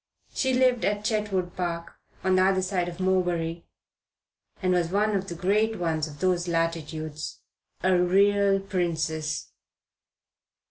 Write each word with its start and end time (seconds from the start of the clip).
She 0.33 0.55
lived 0.55 0.83
at 0.83 1.05
Chetwood 1.05 1.55
Park, 1.55 1.93
on 2.23 2.35
the 2.35 2.43
other 2.43 2.63
side 2.63 2.87
of 2.89 2.99
Morebury, 2.99 3.67
and 4.59 4.73
was 4.73 4.89
one 4.89 5.15
of 5.15 5.27
the 5.27 5.35
great 5.35 5.77
ones 5.77 6.07
of 6.07 6.21
those 6.21 6.47
latitudes. 6.47 7.41
A 7.83 7.95
real 7.95 8.59
princess. 8.59 9.51